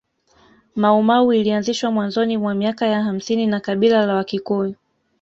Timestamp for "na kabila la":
3.47-4.15